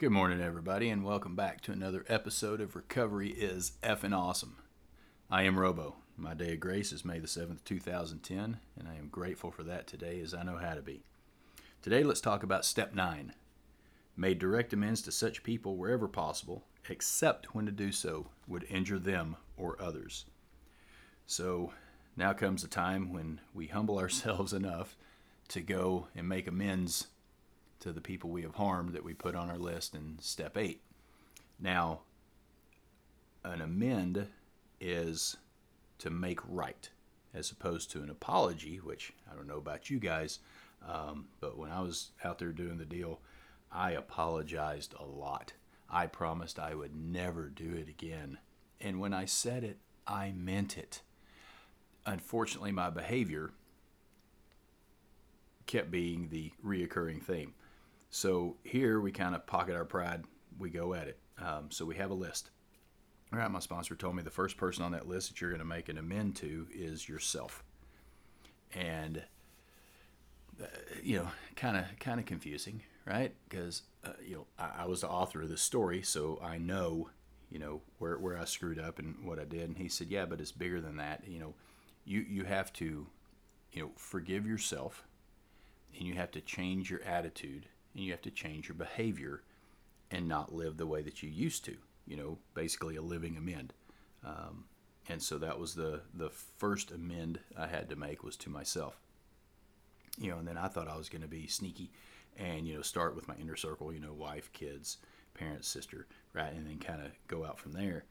[0.00, 4.56] Good morning, everybody, and welcome back to another episode of Recovery is Effing Awesome.
[5.30, 5.96] I am Robo.
[6.16, 9.86] My day of grace is May the 7th, 2010, and I am grateful for that
[9.86, 11.02] today as I know how to be.
[11.82, 13.34] Today, let's talk about step nine
[14.16, 18.98] made direct amends to such people wherever possible, except when to do so would injure
[18.98, 20.24] them or others.
[21.26, 21.74] So
[22.16, 24.96] now comes the time when we humble ourselves enough
[25.48, 27.08] to go and make amends
[27.80, 30.82] to the people we have harmed that we put on our list in step eight.
[31.58, 32.00] Now,
[33.44, 34.26] an amend
[34.80, 35.36] is
[35.98, 36.88] to make right,
[37.34, 40.38] as opposed to an apology, which I don't know about you guys,
[40.86, 43.20] um, but when I was out there doing the deal,
[43.70, 45.52] I apologized a lot.
[45.90, 48.38] I promised I would never do it again.
[48.80, 51.02] And when I said it, I meant it.
[52.06, 53.50] Unfortunately, my behavior
[55.66, 57.54] kept being the reoccurring theme.
[58.10, 60.24] So here we kind of pocket our pride,
[60.58, 61.18] we go at it.
[61.40, 62.50] Um, so we have a list.
[63.32, 65.60] All right, my sponsor told me the first person on that list that you're going
[65.60, 67.62] to make an amend to is yourself.
[68.74, 69.22] And
[70.60, 70.66] uh,
[71.02, 73.32] you know, kind of kind of confusing, right?
[73.48, 77.08] Because uh, you know, I, I, was the author of this story, so I know,
[77.50, 79.68] you know, where where I screwed up and what I did.
[79.68, 81.22] And he said, yeah, but it's bigger than that.
[81.26, 81.54] You know,
[82.04, 83.06] you you have to,
[83.72, 85.06] you know, forgive yourself,
[85.96, 89.42] and you have to change your attitude, and you have to change your behavior,
[90.10, 91.76] and not live the way that you used to.
[92.06, 93.72] You know, basically a living amend.
[94.24, 94.64] Um,
[95.08, 99.00] and so that was the the first amend I had to make was to myself.
[100.18, 101.90] You know, and then I thought I was going to be sneaky
[102.40, 104.98] and you know start with my inner circle you know wife kids
[105.34, 108.04] parents sister right and then kind of go out from there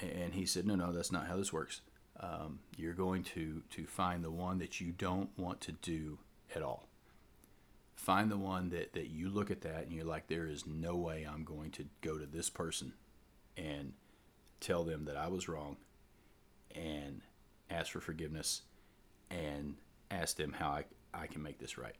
[0.00, 1.80] and he said no no that's not how this works
[2.20, 6.18] um, you're going to to find the one that you don't want to do
[6.54, 6.88] at all
[7.96, 10.94] find the one that that you look at that and you're like there is no
[10.94, 12.92] way i'm going to go to this person
[13.56, 13.92] and
[14.60, 15.76] tell them that i was wrong
[16.74, 17.22] and
[17.70, 18.62] ask for forgiveness
[19.30, 19.74] and
[20.10, 21.96] ask them how i, I can make this right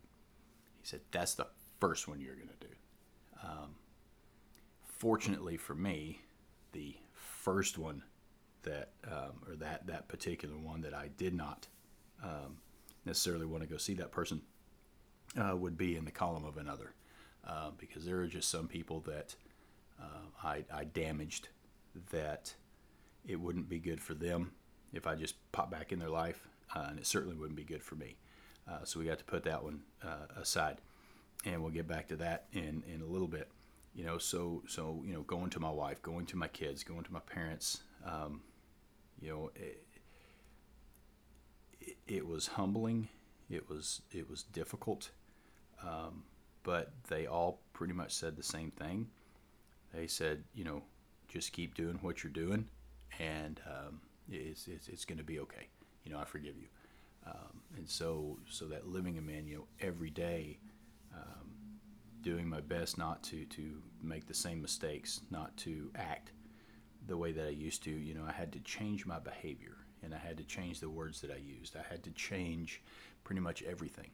[0.80, 1.46] he said that's the
[1.80, 2.74] first one you're going to do.
[3.42, 3.74] Um,
[4.84, 6.20] fortunately for me,
[6.72, 8.02] the first one
[8.62, 11.66] that um, or that that particular one that I did not
[12.22, 12.58] um,
[13.04, 14.42] necessarily want to go see that person
[15.38, 16.92] uh, would be in the column of another
[17.46, 19.34] uh, because there are just some people that
[20.00, 21.48] uh, I, I damaged
[22.10, 22.54] that
[23.26, 24.52] it wouldn't be good for them
[24.92, 27.82] if I just pop back in their life, uh, and it certainly wouldn't be good
[27.82, 28.16] for me.
[28.68, 29.80] Uh, so we got to put that one
[30.36, 30.78] aside
[31.46, 33.48] and we'll get back to that in in a little bit.
[33.94, 37.04] You know, so so you know, going to my wife, going to my kids, going
[37.04, 37.82] to my parents.
[38.04, 38.42] Um,
[39.20, 39.82] you know, it,
[42.06, 43.08] it, was humbling.
[43.48, 45.10] It was it was difficult,
[45.82, 46.22] um,
[46.62, 49.06] but they all pretty much said the same thing.
[49.94, 50.82] They said, you know,
[51.28, 52.68] just keep doing what you're doing,
[53.18, 54.00] and um,
[54.30, 55.68] it's it's, it's going to be okay.
[56.04, 56.68] You know, I forgive you.
[57.26, 59.16] Um, and so so that living
[59.56, 60.58] know, every day
[61.14, 61.50] um,
[62.22, 66.32] doing my best not to to make the same mistakes, not to act
[67.06, 67.90] the way that I used to.
[67.90, 71.20] You know, I had to change my behavior, and I had to change the words
[71.20, 71.76] that I used.
[71.76, 72.82] I had to change
[73.24, 74.10] pretty much everything.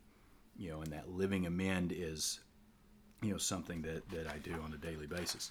[0.56, 2.40] You know, and that living amend is,
[3.22, 5.50] you know, something that that I do on a daily basis.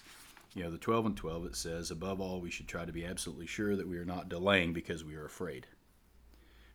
[0.54, 3.06] You know, the 12 and 12 it says, above all, we should try to be
[3.06, 5.66] absolutely sure that we are not delaying because we are afraid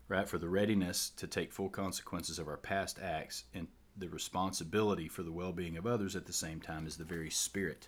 [0.08, 0.28] right?
[0.28, 3.68] For the readiness to take full consequences of our past acts and
[3.98, 7.30] the responsibility for the well being of others at the same time is the very
[7.30, 7.88] spirit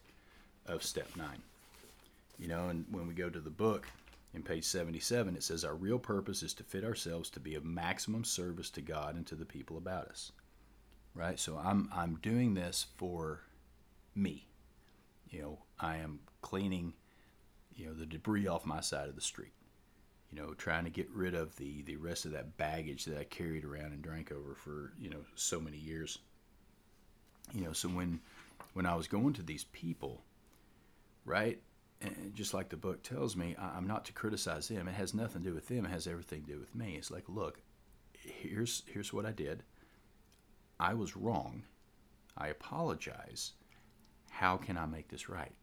[0.66, 1.42] of step nine.
[2.38, 3.88] You know, and when we go to the book
[4.34, 7.66] in page 77, it says, Our real purpose is to fit ourselves to be of
[7.66, 10.32] maximum service to God and to the people about us.
[11.16, 11.40] Right?
[11.40, 13.42] So I'm, I'm doing this for
[14.16, 14.48] me.
[15.30, 16.94] You know, I am cleaning,
[17.76, 19.54] you know, the debris off my side of the street
[20.32, 23.24] you know, trying to get rid of the the rest of that baggage that I
[23.24, 26.20] carried around and drank over for you know so many years.
[27.54, 28.20] You know, so when
[28.74, 30.22] when I was going to these people,
[31.26, 31.60] right,
[32.34, 34.88] just like the book tells me, I'm not to criticize them.
[34.88, 35.86] It has nothing to do with them.
[35.86, 36.96] It has everything to do with me.
[36.98, 37.62] It's like, look,
[38.14, 39.64] here's here's what I did.
[40.80, 41.64] I was wrong.
[42.38, 43.54] I apologize.
[44.30, 45.54] How can I make this right?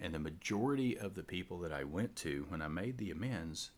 [0.00, 3.70] And the majority of the people that I went to when I made the amends,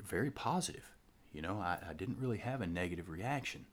[0.00, 0.94] very positive.
[1.32, 3.66] You know, I, I didn't really have a negative reaction.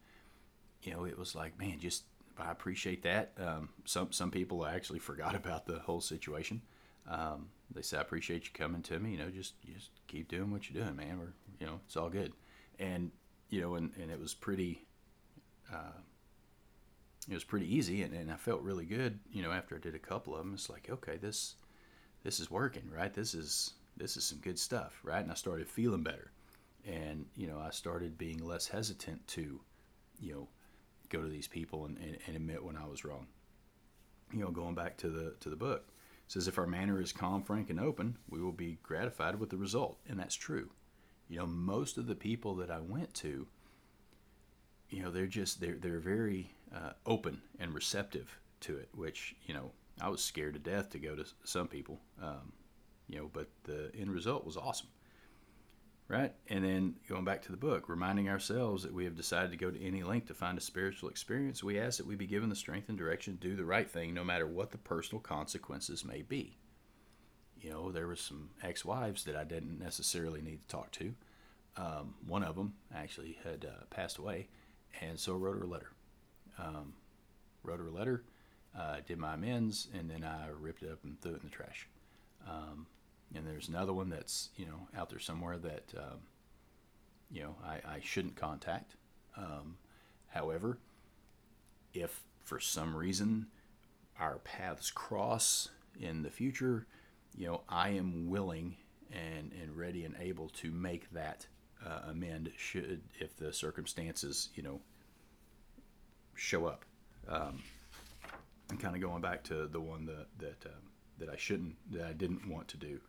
[0.81, 2.06] You know, it was like, man, just
[2.39, 3.33] I appreciate that.
[3.38, 6.62] Um, some some people actually forgot about the whole situation.
[7.07, 9.11] Um, they said, I appreciate you coming to me.
[9.11, 11.19] You know, just just keep doing what you're doing, man.
[11.19, 12.33] We're you know, it's all good.
[12.79, 13.11] And
[13.49, 14.85] you know, and, and it was pretty.
[15.71, 15.99] Uh,
[17.29, 19.19] it was pretty easy, and, and I felt really good.
[19.31, 21.55] You know, after I did a couple of them, it's like, okay, this
[22.23, 23.13] this is working, right?
[23.13, 25.21] This is this is some good stuff, right?
[25.21, 26.31] And I started feeling better,
[26.87, 29.59] and you know, I started being less hesitant to,
[30.19, 30.47] you know,
[31.09, 33.27] go to these people and, and, and admit when I was wrong.
[34.33, 35.87] You know, going back to the to the book,
[36.29, 39.57] says if our manner is calm, frank, and open, we will be gratified with the
[39.57, 40.69] result, and that's true.
[41.27, 43.47] You know, most of the people that I went to,
[44.89, 49.55] you know, they're just they're they're very uh, open and receptive to it, which you
[49.55, 52.53] know I was scared to death to go to some people, um,
[53.07, 54.87] you know, but the end result was awesome
[56.09, 56.33] right?
[56.50, 59.69] And then going back to the book, reminding ourselves that we have decided to go
[59.69, 62.56] to any length to find a spiritual experience, we ask that we be given the
[62.56, 66.23] strength and direction to do the right thing, no matter what the personal consequences may
[66.23, 66.57] be.
[67.61, 71.13] You know, there were some ex wives that I didn't necessarily need to talk to.
[71.77, 74.47] Um, one of them actually had uh, passed away,
[75.01, 75.91] and so I wrote her a letter.
[76.57, 76.94] Um,
[77.63, 78.23] wrote her a letter,
[78.77, 81.56] uh, did my amends, and then I ripped it up and threw it in the
[81.56, 81.88] trash.
[82.47, 82.88] Um,
[83.35, 86.19] and there's another one that's you know out there somewhere that um,
[87.31, 88.95] you know I, I shouldn't contact.
[89.37, 89.77] Um,
[90.27, 90.77] however,
[91.93, 93.47] if for some reason
[94.19, 96.85] our paths cross in the future,
[97.37, 98.77] you know I am willing
[99.11, 101.45] and and ready and able to make that
[101.85, 104.79] uh, amend should if the circumstances you know
[106.35, 106.85] show up.
[107.27, 107.61] Um,
[108.69, 110.81] and kind of going back to the one that that um,
[111.19, 112.99] that I shouldn't that I didn't want to do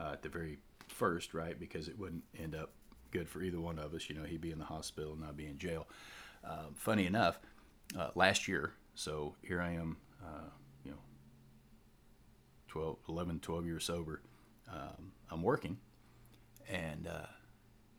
[0.00, 0.58] uh, at the very
[0.88, 1.58] first, right?
[1.58, 2.72] Because it wouldn't end up
[3.10, 4.08] good for either one of us.
[4.08, 5.86] You know, he'd be in the hospital and I'd be in jail.
[6.44, 7.38] Uh, funny enough,
[7.98, 10.48] uh, last year, so here I am, uh,
[10.84, 10.98] you know,
[12.68, 14.22] 12, 11, 12 years sober.
[14.72, 15.78] Um, I'm working,
[16.68, 17.26] and uh,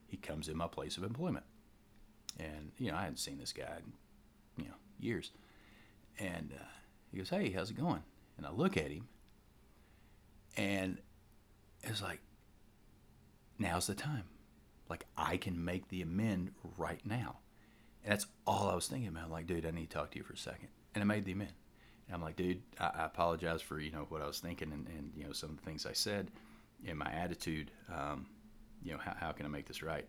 [0.07, 1.45] he comes in my place of employment.
[2.39, 5.31] And, you know, I hadn't seen this guy in, you know, years.
[6.18, 6.63] And uh,
[7.12, 8.01] he goes, Hey, how's it going?
[8.38, 9.07] And I look at him,
[10.57, 10.98] and
[11.83, 12.22] it's like,
[13.60, 14.24] now's the time.
[14.89, 17.38] Like, I can make the amend right now.
[18.04, 19.31] And that's all I was thinking about.
[19.31, 20.69] Like, dude, I need to talk to you for a second.
[20.94, 21.54] And I made the amend.
[22.07, 24.88] And I'm like, dude, I, I apologize for, you know, what I was thinking and,
[24.88, 26.30] and, you know, some of the things I said
[26.86, 27.72] and my attitude.
[27.94, 28.25] Um,
[28.84, 30.06] you know, how, how can I make this right?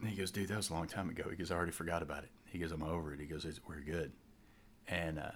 [0.00, 1.24] And he goes, dude, that was a long time ago.
[1.30, 2.30] He goes, I already forgot about it.
[2.46, 3.20] He goes, I'm over it.
[3.20, 4.12] He goes, we're good.
[4.88, 5.30] And, uh,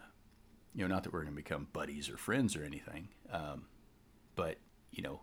[0.75, 3.67] you know, not that we're going to become buddies or friends or anything, um,
[4.35, 4.57] but
[4.93, 5.21] you know,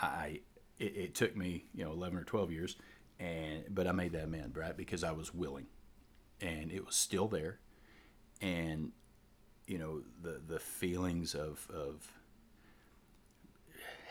[0.00, 0.40] I
[0.78, 2.76] it, it, took me you know 11 or 12 years,
[3.18, 5.66] and but I made that amend right because I was willing,
[6.40, 7.58] and it was still there,
[8.40, 8.92] and
[9.66, 12.12] you know the the feelings of of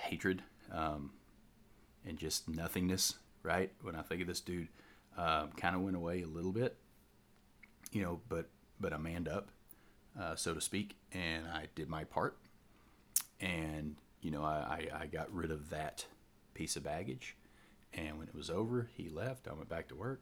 [0.01, 1.11] hatred um,
[2.05, 3.15] and just nothingness
[3.47, 3.71] right?
[3.81, 4.67] When I think of this dude
[5.17, 6.75] um, kind of went away a little bit,
[7.91, 8.49] you know, but
[8.79, 9.49] but I manned up,
[10.19, 12.37] uh, so to speak, and I did my part,
[13.39, 16.05] and you know, I, I, I got rid of that
[16.53, 17.35] piece of baggage.
[17.93, 19.47] And when it was over, he left.
[19.47, 20.21] I went back to work.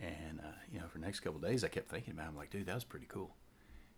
[0.00, 2.28] And, uh, you know, for the next couple days, I kept thinking about it.
[2.28, 3.34] I'm like, dude, that was pretty cool.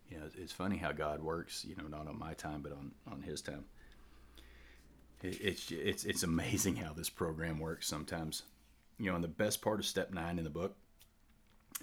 [0.09, 2.91] You know, it's funny how God works, you know, not on my time, but on,
[3.09, 3.65] on his time.
[5.21, 8.43] It, it's, it's, it's amazing how this program works sometimes.
[8.97, 10.75] You know, and the best part of step nine in the book,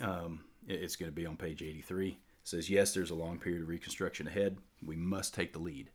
[0.01, 2.09] um, it, it's going to be on page 83.
[2.09, 4.59] It says, yes, there's a long period of reconstruction ahead.
[4.85, 5.91] We must take the lead.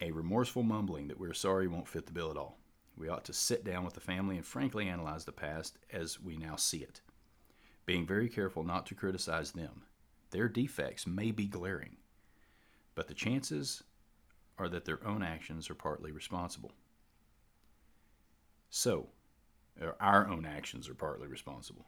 [0.00, 2.58] A remorseful mumbling that we're sorry won't fit the bill at all.
[2.96, 6.36] We ought to sit down with the family and frankly analyze the past as we
[6.36, 7.00] now see it,
[7.86, 9.82] being very careful not to criticize them.
[10.30, 11.96] Their defects may be glaring,
[12.94, 13.82] but the chances
[14.58, 16.72] are that their own actions are partly responsible.
[18.70, 19.08] So,
[20.00, 21.86] our own actions are partly responsible.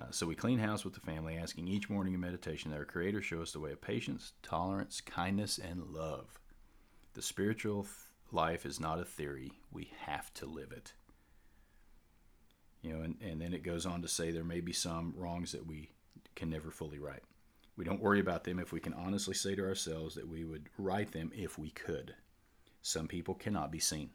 [0.00, 2.84] Uh, so we clean house with the family, asking each morning in meditation that our
[2.84, 6.38] Creator show us the way of patience, tolerance, kindness, and love.
[7.16, 7.86] The spiritual
[8.30, 9.50] life is not a theory.
[9.72, 10.92] We have to live it.
[12.82, 15.52] You know, and, and then it goes on to say there may be some wrongs
[15.52, 15.92] that we
[16.34, 17.22] can never fully right.
[17.74, 20.68] We don't worry about them if we can honestly say to ourselves that we would
[20.76, 22.14] right them if we could.
[22.82, 24.10] Some people cannot be seen.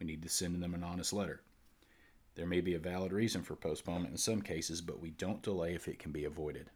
[0.00, 1.42] We need to send them an honest letter.
[2.34, 5.74] There may be a valid reason for postponement in some cases, but we don't delay
[5.74, 6.70] if it can be avoided.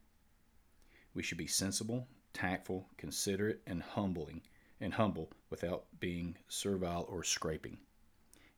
[1.14, 4.43] We should be sensible, tactful, considerate, and humbling
[4.83, 7.79] and humble without being servile or scraping.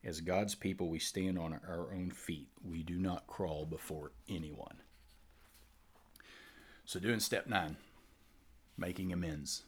[0.03, 2.49] As God's people, we stand on our own feet.
[2.63, 4.79] We do not crawl before anyone.
[6.85, 7.77] So, doing step nine,
[8.77, 9.63] making amends,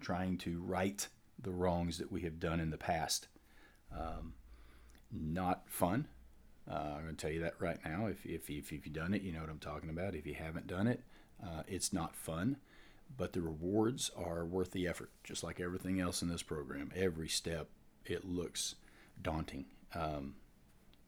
[0.00, 1.06] trying to right
[1.38, 3.28] the wrongs that we have done in the past.
[3.96, 4.34] Um,
[5.10, 6.08] not fun.
[6.70, 8.06] Uh, I'm going to tell you that right now.
[8.06, 10.14] If, if, if, you've done it, you know what I'm talking about.
[10.14, 11.02] If you haven't done it,
[11.42, 12.58] uh, it's not fun.
[13.16, 16.92] But the rewards are worth the effort, just like everything else in this program.
[16.94, 17.68] Every step,
[18.04, 18.74] it looks
[19.20, 19.66] daunting.
[19.94, 20.34] Um,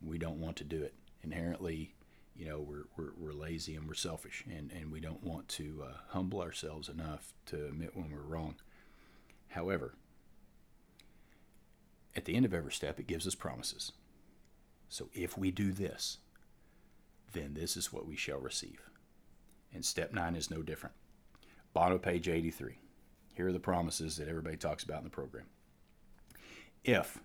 [0.05, 0.95] we don't want to do it.
[1.23, 1.95] Inherently,
[2.35, 5.85] you know, we're, we're, we're lazy and we're selfish, and, and we don't want to
[5.87, 8.57] uh, humble ourselves enough to admit when we're wrong.
[9.49, 9.95] However,
[12.17, 13.93] at the end of every step, it gives us promises.
[14.89, 16.19] So if we do this,
[17.33, 18.81] then this is what we shall receive.
[19.73, 20.95] And step nine is no different.
[21.73, 22.79] Bottom of page 83.
[23.35, 25.47] Here are the promises that everybody talks about in the program.
[26.83, 27.21] If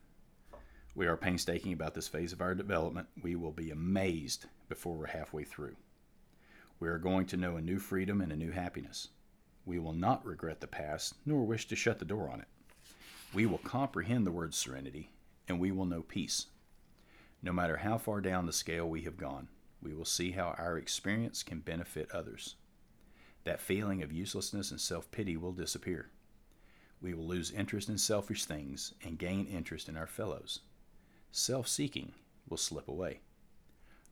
[0.94, 5.08] we are painstaking about this phase of our development, we will be amazed before we're
[5.08, 5.75] halfway through.
[6.80, 9.08] We are going to know a new freedom and a new happiness.
[9.66, 12.48] We will not regret the past, nor wish to shut the door on it.
[13.34, 15.10] We will comprehend the word serenity,
[15.48, 16.46] and we will know peace.
[17.42, 19.48] No matter how far down the scale we have gone,
[19.82, 22.58] we will see how our experience can benefit others.
[23.46, 26.10] That feeling of uselessness and self pity will disappear.
[27.00, 30.62] We will lose interest in selfish things and gain interest in our fellows.
[31.32, 32.14] Self seeking
[32.50, 33.20] will slip away.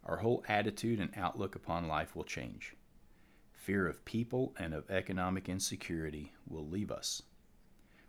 [0.06, 2.76] Our whole attitude and outlook upon life will change.
[3.54, 7.24] Fear of people and of economic insecurity will leave us.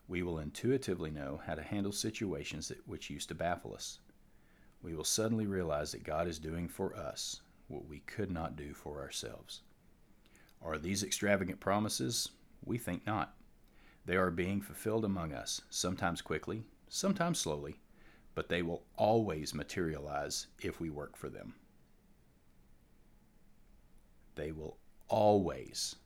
[0.07, 4.01] We will intuitively know how to handle situations that, which used to baffle us.
[4.83, 8.75] We will suddenly realize that God is doing for us what we could not do
[8.75, 9.63] for ourselves.
[10.65, 12.31] Are these extravagant promises?
[12.65, 13.35] We think not.
[14.07, 17.77] They are being fulfilled among us, sometimes quickly, sometimes slowly,
[18.35, 21.55] but they will always materialize if we work for them.
[24.37, 24.79] They will
[25.09, 25.97] always,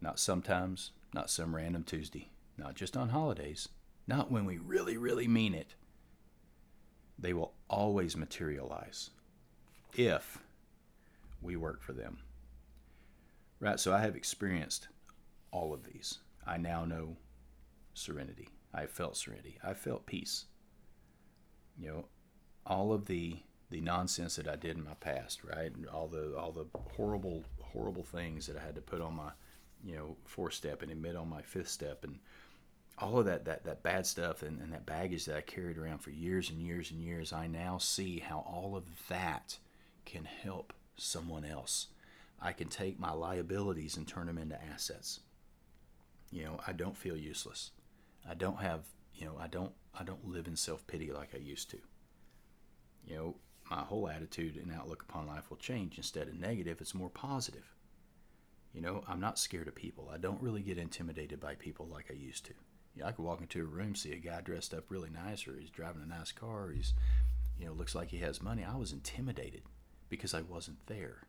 [0.00, 3.68] not sometimes, not some random Tuesday, not just on holidays,
[4.06, 5.74] not when we really, really mean it.
[7.18, 9.10] They will always materialize
[9.94, 10.38] if
[11.40, 12.18] we work for them.
[13.58, 14.88] Right, so I have experienced
[15.50, 16.18] all of these.
[16.46, 17.16] I now know
[17.94, 18.48] serenity.
[18.74, 19.58] I felt serenity.
[19.64, 20.44] I felt peace.
[21.78, 22.04] You know,
[22.66, 23.36] all of the
[23.68, 25.72] the nonsense that I did in my past, right?
[25.92, 29.30] All the all the horrible horrible things that I had to put on my,
[29.82, 32.18] you know, fourth step and admit on my fifth step and
[32.98, 35.98] all of that that, that bad stuff and, and that baggage that I carried around
[35.98, 39.58] for years and years and years, I now see how all of that
[40.04, 41.88] can help someone else.
[42.40, 45.20] I can take my liabilities and turn them into assets.
[46.30, 47.70] You know, I don't feel useless.
[48.28, 51.70] I don't have, you know, I don't I don't live in self-pity like I used
[51.70, 51.78] to.
[53.06, 53.36] You know,
[53.70, 55.96] my whole attitude and outlook upon life will change.
[55.96, 57.74] Instead of negative, it's more positive.
[58.74, 60.10] You know, I'm not scared of people.
[60.12, 62.52] I don't really get intimidated by people like I used to.
[62.94, 65.46] You know, I could walk into a room, see a guy dressed up really nice,
[65.48, 66.92] or he's driving a nice car, he's,
[67.58, 68.64] you know, looks like he has money.
[68.64, 69.62] I was intimidated
[70.08, 71.26] because I wasn't there.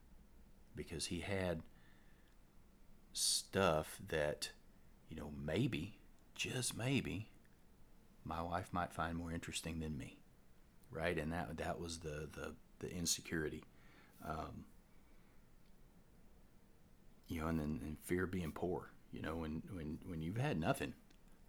[0.78, 1.62] Because he had
[3.12, 4.52] stuff that,
[5.10, 5.98] you know, maybe,
[6.36, 7.28] just maybe,
[8.24, 10.20] my wife might find more interesting than me.
[10.90, 11.18] Right?
[11.18, 13.64] And that that was the the, the insecurity.
[14.26, 14.66] Um,
[17.28, 18.92] you know, and then and fear of being poor.
[19.12, 20.94] You know, when when when you've had nothing,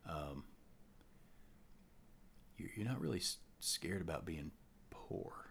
[0.08, 0.44] um,
[2.56, 3.23] you're, you're not really
[3.61, 4.50] scared about being
[4.90, 5.48] poor.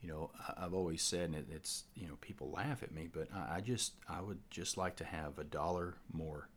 [0.00, 3.28] You know, I, have always said, and it's you know, people laugh at me, but
[3.34, 6.48] I, I just I would just like to have a dollar more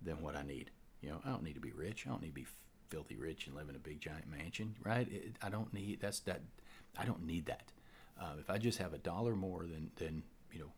[0.00, 0.70] than what I need.
[1.00, 2.04] You know, I don't need to be rich.
[2.06, 2.46] I don't need to be
[2.88, 5.08] filthy rich and live in a big giant mansion, right?
[5.10, 6.42] It, I don't need that's that.
[6.98, 7.72] I don't need that.
[8.20, 10.72] Uh, if I just have a dollar more than than you know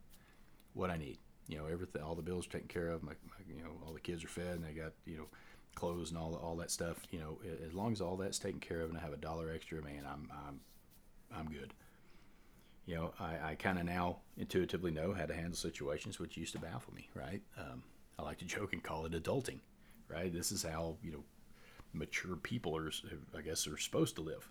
[0.72, 3.02] what I need, you know, everything, all the bills are taken care of.
[3.02, 5.26] My, my, you know, all the kids are fed, and they got you know
[5.74, 6.96] clothes and all all that stuff.
[7.10, 9.50] You know, as long as all that's taken care of, and I have a dollar
[9.52, 10.60] extra, man, I'm I'm
[11.36, 11.74] I'm good.
[12.88, 16.54] You know, I, I kind of now intuitively know how to handle situations which used
[16.54, 17.10] to baffle me.
[17.14, 17.42] Right?
[17.58, 17.82] Um,
[18.18, 19.58] I like to joke and call it adulting.
[20.08, 20.32] Right?
[20.32, 21.24] This is how you know
[21.92, 22.90] mature people are,
[23.36, 24.48] I guess, are supposed to live.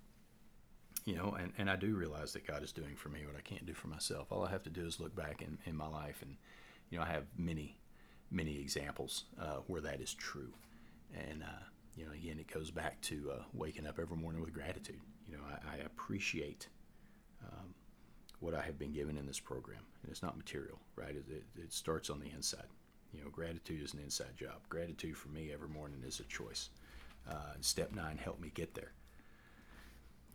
[1.04, 3.42] You know, and, and I do realize that God is doing for me what I
[3.42, 4.28] can't do for myself.
[4.32, 6.36] All I have to do is look back in, in my life, and
[6.92, 7.78] you know, I have many,
[8.30, 10.54] many examples uh, where that is true.
[11.16, 11.64] And uh,
[11.96, 15.00] you know, again, it goes back to uh, waking up every morning with gratitude.
[15.26, 16.68] You know, I, I appreciate
[17.44, 17.74] um,
[18.40, 21.16] what I have been given in this program, and it's not material, right?
[21.16, 22.68] It, it, it starts on the inside.
[23.14, 24.68] You know, gratitude is an inside job.
[24.70, 26.70] Gratitude for me every morning is a choice.
[27.30, 28.92] Uh, step nine helped me get there.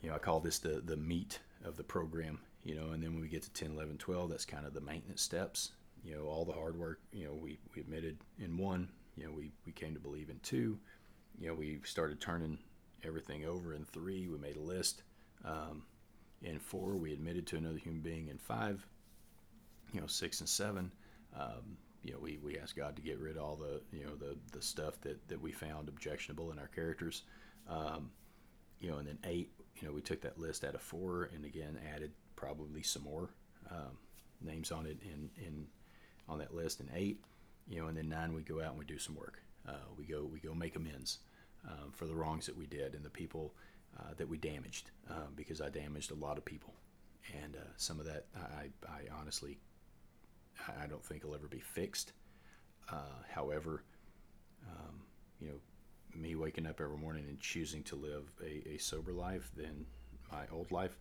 [0.02, 3.12] You know, I call this the, the meat of the program, you know, and then
[3.12, 5.70] when we get to 10, 11, 12, that's kind of the maintenance steps.
[6.04, 9.30] You know, all the hard work, you know, we, we admitted in one, you know,
[9.32, 10.78] we, we came to believe in two.
[11.38, 12.58] You know, we started turning
[13.04, 14.26] everything over in three.
[14.26, 15.02] We made a list.
[15.44, 15.84] Um,
[16.42, 18.28] in four, we admitted to another human being.
[18.28, 18.84] In five,
[19.92, 20.90] you know, six and seven,
[21.38, 24.14] um, you know, we, we asked God to get rid of all the you know
[24.16, 27.22] the the stuff that that we found objectionable in our characters.
[27.68, 28.10] Um,
[28.80, 31.44] you know, and then eight, you know, we took that list out of four, and
[31.44, 33.30] again added probably some more
[33.70, 33.96] um,
[34.40, 35.66] names on it in in
[36.28, 36.80] on that list.
[36.80, 37.20] And eight,
[37.68, 39.42] you know, and then nine, we go out and we do some work.
[39.68, 41.18] Uh, we go we go make amends
[41.68, 43.54] um, for the wrongs that we did and the people
[43.98, 46.74] uh, that we damaged, um, because I damaged a lot of people,
[47.42, 49.58] and uh, some of that I, I honestly
[50.80, 52.12] I don't think will ever be fixed.
[52.90, 53.82] Uh, however,
[54.68, 55.00] um,
[55.40, 55.54] you know,
[56.14, 59.86] me waking up every morning and choosing to live a, a sober life than
[60.30, 60.96] my old life,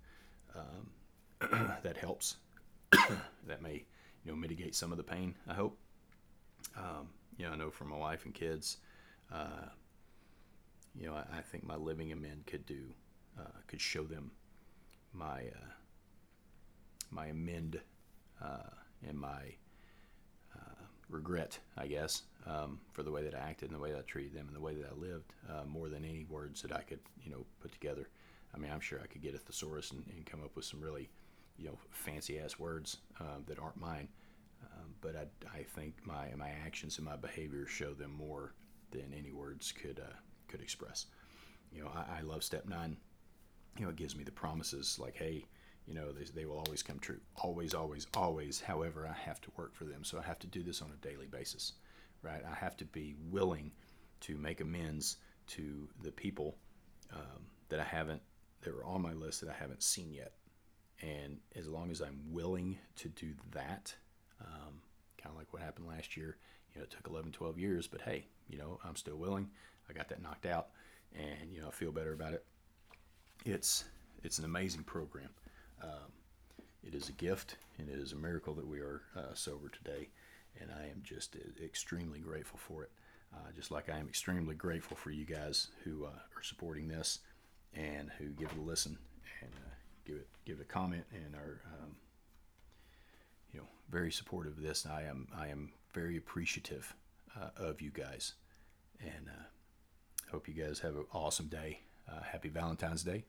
[0.56, 2.38] um, that helps.
[3.48, 3.84] that may,
[4.24, 5.36] you know, mitigate some of the pain.
[5.48, 5.78] I hope.
[6.78, 8.78] Um, you know, I know for my wife and kids,
[9.34, 9.70] uh,
[10.96, 12.94] you know, I, I, think my living amend could do,
[13.40, 14.32] uh, could show them
[15.14, 15.72] my uh,
[17.10, 17.80] my amend
[18.42, 18.70] uh,
[19.08, 19.56] and my
[20.56, 24.00] uh, regret, I guess, um, for the way that I acted and the way that
[24.00, 26.72] I treated them and the way that I lived, uh, more than any words that
[26.72, 28.08] I could, you know, put together.
[28.54, 30.82] I mean, I'm sure I could get a thesaurus and, and come up with some
[30.82, 31.10] really,
[31.58, 32.98] you know, fancy ass words
[33.48, 34.08] that aren't mine.
[34.64, 38.54] Um, but I, I think my my actions and my behavior show them more
[38.92, 40.14] than any words could uh,
[40.52, 41.08] could express.
[41.72, 42.98] You know, I, I love step nine.
[43.78, 45.46] You know, it gives me the promises like, hey,
[45.88, 47.20] you know they, they will always come true.
[47.38, 50.04] Always always always however i have to work for them.
[50.04, 51.74] So i have to do this on a daily basis
[52.22, 52.42] right?
[52.50, 53.72] I have to be willing
[54.22, 55.18] to make amends
[55.48, 56.56] to the people
[57.14, 58.22] um, that i haven't
[58.62, 60.34] that are on my list that i haven't seen yet.
[61.02, 63.94] And as long as i'm willing to do that
[64.40, 64.82] um,
[65.18, 66.38] kind of like what happened last year
[66.74, 69.50] you know it took 11 12 years but hey you know i'm still willing
[69.92, 70.70] i got that knocked out
[71.16, 72.46] and you know i feel better about it
[73.46, 73.84] it's
[74.24, 75.30] it's an amazing program
[75.84, 76.12] um,
[76.84, 80.10] it is a gift and it is a miracle that we are uh, sober today,
[80.60, 82.92] and I am just uh, extremely grateful for it.
[83.34, 87.20] Uh, just like I am extremely grateful for you guys who uh, are supporting this
[87.74, 88.98] and who give it a listen
[89.42, 89.74] and uh,
[90.06, 91.96] give it give it a comment and are um,
[93.54, 94.86] you know very supportive of this.
[94.86, 96.94] I am I am very appreciative
[97.40, 98.34] uh, of you guys,
[99.00, 99.30] and
[100.32, 101.82] hope you guys have an awesome day.
[102.32, 103.26] happy Valentine's Day.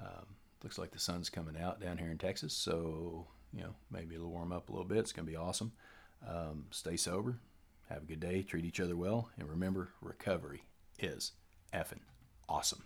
[0.00, 0.26] Um,
[0.62, 4.30] looks like the sun's coming out down here in Texas, so you know maybe it'll
[4.30, 4.98] warm up a little bit.
[4.98, 5.72] It's gonna be awesome.
[6.26, 7.38] Um, stay sober,
[7.88, 10.62] have a good day, treat each other well, and remember, recovery
[10.98, 11.32] is
[11.72, 12.00] effing
[12.48, 12.82] awesome.